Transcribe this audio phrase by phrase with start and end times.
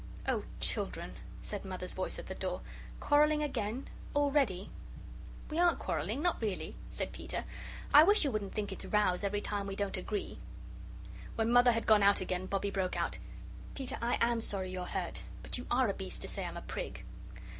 [0.27, 1.13] "Oh, children,"
[1.43, 2.61] said Mother's voice at the door.
[2.99, 3.87] "Quarrelling again?
[4.15, 4.71] Already?"
[5.51, 7.43] "We aren't quarrelling not really," said Peter.
[7.93, 10.39] "I wish you wouldn't think it's rows every time we don't agree!"
[11.35, 13.19] When Mother had gone out again, Bobbie broke out:
[13.75, 15.21] "Peter, I AM sorry you're hurt.
[15.43, 17.03] But you ARE a beast to say I'm a prig."